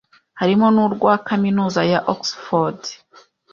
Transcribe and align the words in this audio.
harimo 0.39 0.65
n'urwa 0.73 1.13
Kaminuza 1.27 1.81
ya 1.91 1.99
Oxford 2.13 2.79